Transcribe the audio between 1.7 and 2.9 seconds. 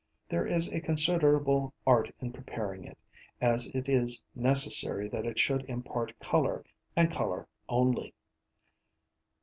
art in preparing